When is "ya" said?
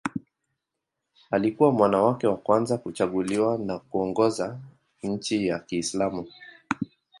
5.47-5.59